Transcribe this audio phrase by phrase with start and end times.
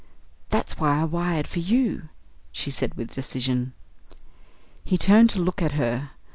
[0.49, 2.09] "That's why I wired for you,"
[2.51, 3.73] she said with decision.
[4.83, 6.09] He turned to look at her.